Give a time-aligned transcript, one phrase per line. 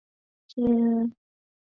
[0.47, 1.15] 施特恩伯格宫。